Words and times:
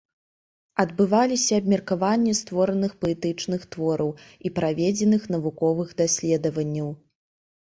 Адбываліся 0.83 1.53
абмеркаванні 1.61 2.33
створаных 2.39 2.91
паэтычных 3.05 3.61
твораў 3.77 4.11
і 4.47 4.53
праведзеных 4.61 5.29
навуковых 5.37 5.95
даследаванняў. 6.03 6.89